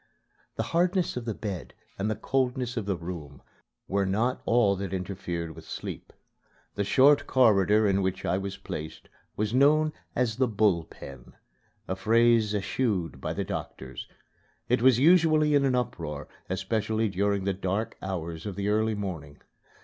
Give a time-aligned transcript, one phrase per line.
[0.55, 3.43] The hardness of the bed and the coldness of the room
[3.87, 6.11] were not all that interfered with sleep.
[6.73, 11.33] The short corridor in which I was placed was known as the "Bull Pen"
[11.87, 14.07] a phrase eschewed by the doctors.
[14.67, 19.37] It was usually in an uproar, especially during the dark hours of the early morning.